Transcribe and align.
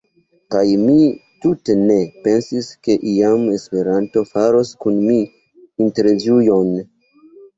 Kaj 0.53 0.61
mi 0.83 0.93
tute 1.43 1.73
ne 1.81 1.97
pensis 2.27 2.69
ke 2.87 2.95
iam 3.11 3.43
Esperanto 3.59 4.23
faros 4.31 4.71
kun 4.85 4.97
mi 5.09 5.19
intervjuon. 5.89 6.73